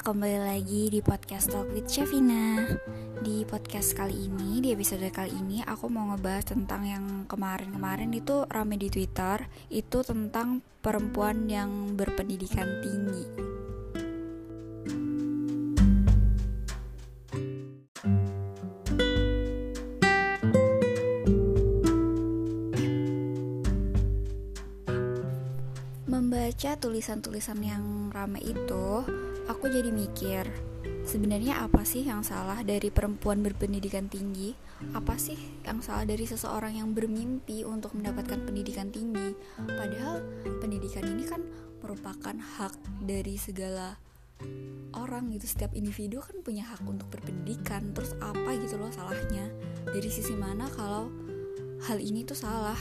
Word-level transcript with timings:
kembali 0.00 0.40
lagi 0.40 0.88
di 0.88 1.04
podcast 1.04 1.52
Talk 1.52 1.68
with 1.76 1.84
Shavina. 1.84 2.64
Di 3.20 3.44
podcast 3.44 3.92
kali 3.92 4.24
ini, 4.24 4.64
di 4.64 4.72
episode 4.72 5.04
kali 5.12 5.36
ini 5.36 5.60
Aku 5.68 5.92
mau 5.92 6.08
ngebahas 6.16 6.56
tentang 6.56 6.88
yang 6.88 7.04
kemarin-kemarin 7.28 8.08
itu 8.16 8.48
rame 8.48 8.80
di 8.80 8.88
Twitter 8.88 9.44
Itu 9.68 10.00
tentang 10.00 10.64
perempuan 10.80 11.44
yang 11.44 11.92
berpendidikan 11.92 12.80
tinggi. 12.80 13.24
Membaca 26.08 26.70
tulisan-tulisan 26.80 27.60
yang 27.60 28.08
rame 28.08 28.40
itu, 28.40 29.04
aku 29.44 29.68
jadi 29.68 29.92
mikir, 29.92 30.48
sebenarnya 31.04 31.64
apa 31.64 31.84
sih 31.84 32.04
yang 32.04 32.24
salah 32.24 32.64
dari 32.64 32.88
perempuan 32.88 33.44
berpendidikan 33.44 34.08
tinggi? 34.08 34.56
Apa 34.96 35.16
sih 35.20 35.36
yang 35.64 35.80
salah 35.84 36.08
dari 36.08 36.24
seseorang 36.24 36.80
yang 36.80 36.92
bermimpi 36.92 37.64
untuk 37.64 37.92
mendapatkan 37.96 38.40
pendidikan 38.44 38.88
tinggi? 38.88 39.36
Padahal 39.64 40.24
pendidikan 40.60 41.04
ini 41.08 41.24
kan 41.28 41.44
merupakan 41.84 42.36
hak 42.36 42.74
dari 43.04 43.36
segala 43.36 44.00
orang 44.96 45.32
gitu. 45.36 45.44
Setiap 45.44 45.76
individu 45.76 46.24
kan 46.24 46.40
punya 46.40 46.64
hak 46.64 46.80
untuk 46.84 47.08
berpendidikan. 47.12 47.92
Terus 47.92 48.16
apa 48.20 48.56
gitu 48.56 48.80
loh 48.80 48.92
salahnya? 48.92 49.48
Dari 49.88 50.08
sisi 50.08 50.32
mana 50.32 50.68
kalau 50.72 51.12
hal 51.84 52.00
ini 52.00 52.24
tuh 52.24 52.36
salah? 52.36 52.78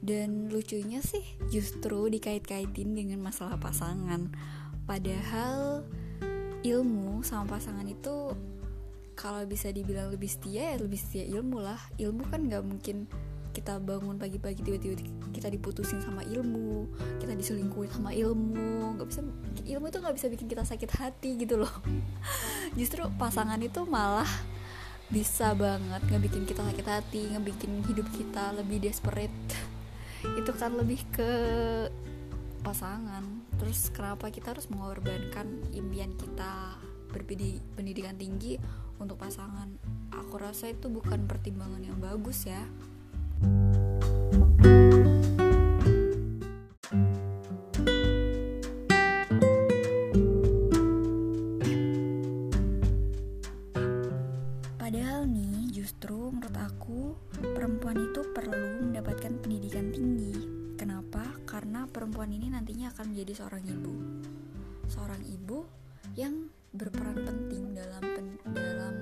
Dan 0.00 0.48
lucunya 0.48 1.04
sih 1.04 1.22
justru 1.52 2.08
dikait-kaitin 2.08 2.96
dengan 2.96 3.20
masalah 3.20 3.60
pasangan 3.60 4.32
padahal 4.90 5.86
ilmu 6.66 7.22
sama 7.22 7.54
pasangan 7.54 7.86
itu 7.86 8.34
kalau 9.14 9.46
bisa 9.46 9.70
dibilang 9.70 10.10
lebih 10.10 10.26
setia 10.26 10.74
ya 10.74 10.82
lebih 10.82 10.98
setia 10.98 11.30
ilmu 11.30 11.62
lah. 11.62 11.78
Ilmu 11.94 12.26
kan 12.26 12.42
nggak 12.50 12.64
mungkin 12.66 13.06
kita 13.54 13.78
bangun 13.78 14.18
pagi-pagi 14.18 14.62
tiba-tiba 14.62 14.98
kita 15.34 15.50
diputusin 15.50 15.98
sama 16.02 16.22
ilmu 16.26 16.90
kita 17.22 17.38
diselingkuhin 17.38 17.92
sama 17.94 18.10
ilmu. 18.10 18.98
Nggak 18.98 19.06
bisa 19.14 19.20
ilmu 19.70 19.86
itu 19.86 19.98
nggak 20.02 20.16
bisa 20.18 20.26
bikin 20.26 20.46
kita 20.50 20.66
sakit 20.66 20.90
hati 20.98 21.38
gitu 21.38 21.62
loh. 21.62 21.70
Justru 22.78 23.06
pasangan 23.14 23.62
itu 23.62 23.86
malah 23.86 24.28
bisa 25.06 25.54
banget 25.54 26.02
ngebikin 26.10 26.46
kita 26.50 26.66
sakit 26.66 26.86
hati 26.86 27.30
ngebikin 27.30 27.86
hidup 27.86 28.10
kita 28.10 28.58
lebih 28.58 28.82
desperate. 28.82 29.38
Itu 30.34 30.50
kan 30.58 30.74
lebih 30.74 30.98
ke 31.14 31.30
pasangan 32.70 33.26
terus 33.58 33.90
kenapa 33.90 34.30
kita 34.30 34.54
harus 34.54 34.70
mengorbankan 34.70 35.58
impian 35.74 36.14
kita 36.14 36.78
berpendidikan 37.10 38.14
tinggi 38.14 38.62
untuk 39.02 39.18
pasangan 39.18 39.74
aku 40.14 40.38
rasa 40.38 40.70
itu 40.70 40.86
bukan 40.86 41.26
pertimbangan 41.26 41.82
yang 41.82 41.98
bagus 41.98 42.46
ya 42.46 42.62
Padahal 54.78 55.26
nih, 55.26 55.74
justru 55.74 56.34
menurut 56.34 56.54
aku 56.54 57.18
perempuan 57.34 57.98
itu 57.98 58.26
perlu 58.30 58.90
mendapatkan 58.90 59.34
pendidikan? 59.42 59.89
Karena 61.80 61.96
perempuan 61.96 62.28
ini 62.28 62.52
nantinya 62.52 62.92
akan 62.92 63.16
menjadi 63.16 63.40
seorang 63.40 63.64
ibu. 63.64 63.92
Seorang 64.84 65.24
ibu 65.24 65.64
yang 66.12 66.52
berperan 66.76 67.24
penting 67.24 67.72
dalam 67.72 68.04
pen, 68.04 68.36
dalam 68.52 69.00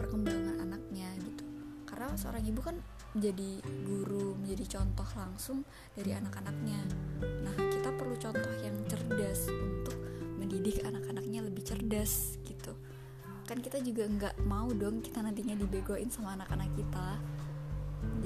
perkembangan 0.00 0.64
anaknya 0.64 1.12
gitu. 1.20 1.44
Karena 1.84 2.16
seorang 2.16 2.40
ibu 2.48 2.56
kan 2.64 2.80
menjadi 3.12 3.60
guru, 3.84 4.32
menjadi 4.32 4.80
contoh 4.80 5.04
langsung 5.12 5.60
dari 5.92 6.16
anak-anaknya. 6.16 6.80
Nah, 7.20 7.52
kita 7.52 7.92
perlu 7.92 8.16
contoh 8.16 8.52
yang 8.64 8.80
cerdas 8.88 9.52
untuk 9.52 10.00
mendidik 10.40 10.88
anak-anaknya 10.88 11.44
lebih 11.44 11.68
cerdas 11.68 12.40
gitu 12.48 12.72
kan 13.44 13.62
kita 13.62 13.78
juga 13.78 14.10
nggak 14.10 14.42
mau 14.42 14.66
dong 14.74 15.06
kita 15.06 15.22
nantinya 15.22 15.54
dibegoin 15.54 16.10
sama 16.10 16.34
anak-anak 16.34 16.66
kita 16.74 17.14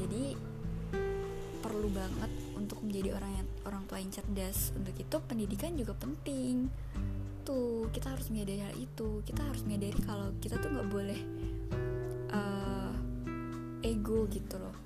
jadi 0.00 0.32
perlu 1.60 1.88
banget 1.92 2.32
untuk 2.56 2.80
menjadi 2.82 3.16
orang 3.16 3.32
yang 3.40 3.48
orang 3.68 3.82
tua 3.86 3.98
yang 4.00 4.12
cerdas. 4.12 4.72
Untuk 4.76 4.96
itu 4.96 5.16
pendidikan 5.24 5.76
juga 5.76 5.92
penting. 5.96 6.72
Tuh 7.44 7.88
kita 7.92 8.16
harus 8.16 8.28
menyadari 8.32 8.60
hal 8.64 8.74
itu. 8.76 9.20
Kita 9.24 9.40
harus 9.44 9.62
menyadari 9.64 10.00
kalau 10.04 10.28
kita 10.40 10.56
tuh 10.58 10.68
nggak 10.72 10.88
boleh 10.88 11.20
uh, 12.32 12.92
ego 13.84 14.26
gitu 14.32 14.56
loh. 14.56 14.76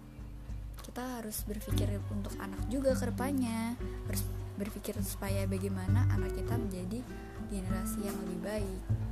Kita 0.85 1.23
harus 1.23 1.43
berpikir 1.49 1.89
untuk 2.13 2.35
anak 2.39 2.61
juga 2.71 2.95
ke 2.95 3.09
depannya 3.11 3.75
harus 4.07 4.23
berpikir 4.55 4.95
supaya 5.03 5.43
bagaimana 5.51 6.07
anak 6.15 6.39
kita 6.39 6.55
menjadi 6.55 7.03
generasi 7.51 8.07
yang 8.07 8.15
lebih 8.23 8.39
baik 8.47 9.04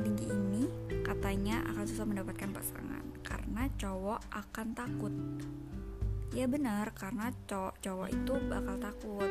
berpendidikan 0.00 0.16
tinggi 0.16 0.26
ini 0.32 0.64
katanya 1.04 1.56
akan 1.68 1.84
susah 1.84 2.06
mendapatkan 2.08 2.50
pasangan 2.56 3.04
karena 3.20 3.62
cowok 3.76 4.20
akan 4.32 4.66
takut. 4.72 5.14
Ya 6.30 6.46
benar 6.46 6.94
karena 6.96 7.34
cowok-cowok 7.44 8.08
itu 8.08 8.32
bakal 8.48 8.76
takut. 8.80 9.30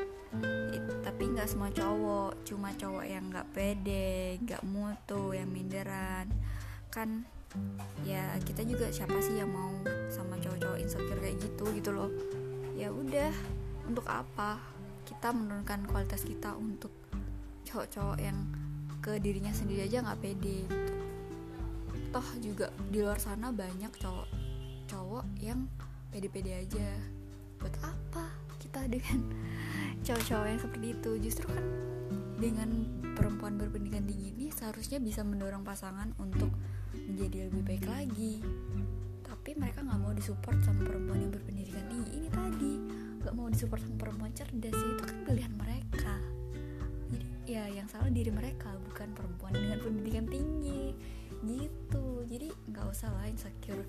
It, 0.69 0.83
tapi 1.01 1.31
nggak 1.33 1.49
semua 1.49 1.73
cowok 1.73 2.45
cuma 2.45 2.69
cowok 2.75 3.05
yang 3.07 3.33
nggak 3.33 3.49
pede 3.49 4.37
nggak 4.45 4.61
mutu 4.67 5.33
yang 5.33 5.49
minderan. 5.49 6.29
Kan 6.93 7.25
ya 8.05 8.37
kita 8.45 8.61
juga 8.61 8.93
siapa 8.93 9.17
sih 9.25 9.41
yang 9.41 9.49
mau 9.49 9.73
sama 10.13 10.37
cowok-cowok 10.37 10.77
insecure 10.77 11.17
kayak 11.17 11.39
gitu 11.41 11.65
gitu 11.73 11.89
loh. 11.89 12.11
Ya 12.77 12.93
udah 12.93 13.33
untuk 13.89 14.05
apa 14.05 14.61
kita 15.07 15.33
menurunkan 15.33 15.89
kualitas 15.89 16.21
kita 16.21 16.53
untuk 16.53 16.93
cowok-cowok 17.65 18.19
yang 18.21 18.37
ke 18.99 19.15
dirinya 19.23 19.51
sendiri 19.55 19.87
aja 19.87 20.03
nggak 20.03 20.19
pede 20.19 20.67
gitu. 20.67 20.93
Toh 22.09 22.27
juga 22.43 22.67
di 22.91 22.99
luar 22.99 23.19
sana 23.21 23.53
banyak 23.53 23.91
cowok 23.95 24.27
cowok 24.89 25.25
yang 25.39 25.69
pede-pede 26.11 26.67
aja. 26.67 26.89
Buat 27.59 27.75
apa 27.83 28.25
kita 28.59 28.87
dengan 28.91 29.23
cowok-cowok 30.05 30.47
yang 30.47 30.61
seperti 30.61 30.87
itu? 30.99 31.11
Justru 31.23 31.45
kan 31.47 31.63
dengan 32.39 32.69
perempuan 33.15 33.59
berpendidikan 33.59 34.07
tinggi 34.07 34.35
ini 34.35 34.47
seharusnya 34.51 34.99
bisa 34.99 35.23
mendorong 35.23 35.63
pasangan 35.63 36.11
untuk 36.19 36.51
menjadi 36.95 37.47
lebih 37.51 37.63
baik 37.63 37.85
lagi. 37.87 38.43
Tapi 39.23 39.55
mereka 39.55 39.85
nggak 39.85 39.99
mau 39.99 40.11
disupport 40.11 40.59
sama 40.65 40.83
perempuan 40.83 41.23
yang 41.23 41.31
berpendidikan 41.31 41.85
tinggi 41.87 42.11
ini 42.19 42.27
tadi. 42.27 42.73
Gak 43.19 43.35
mau 43.35 43.51
disupport 43.51 43.83
sama 43.83 43.95
perempuan 43.99 44.31
cerdas 44.31 44.71
ya 44.71 44.87
itu 44.95 45.03
kan 45.03 45.17
pilihan 45.27 45.53
mereka 45.59 45.98
ya 47.49 47.65
yang 47.65 47.89
salah 47.89 48.13
diri 48.13 48.29
mereka 48.29 48.69
bukan 48.85 49.09
perempuan 49.17 49.57
dengan 49.57 49.81
pendidikan 49.81 50.29
tinggi. 50.29 50.93
Gitu. 51.41 52.05
Jadi 52.29 52.53
nggak 52.69 52.85
usah 52.93 53.09
lah 53.09 53.25
insecure. 53.25 53.81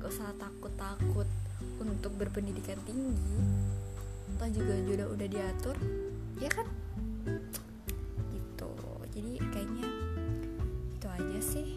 Nggak 0.00 0.08
usah 0.08 0.32
takut-takut 0.40 1.28
untuk 1.76 2.16
berpendidikan 2.16 2.80
tinggi. 2.88 3.36
Atau 4.36 4.48
juga 4.48 4.74
sudah 4.80 5.06
udah 5.12 5.28
diatur 5.28 5.76
ya 6.40 6.48
kan? 6.48 6.64
Gitu. 8.32 8.72
Jadi 9.12 9.32
kayaknya 9.52 9.88
itu 10.96 11.06
aja 11.12 11.40
sih 11.44 11.68